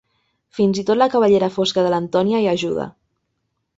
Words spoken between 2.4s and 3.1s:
hi ajuda.